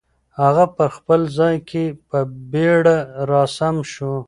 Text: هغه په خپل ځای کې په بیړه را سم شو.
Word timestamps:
هغه 0.41 0.65
په 0.75 0.85
خپل 0.95 1.21
ځای 1.37 1.55
کې 1.69 1.83
په 2.09 2.19
بیړه 2.51 2.97
را 3.29 3.43
سم 3.57 3.75
شو. 3.93 4.13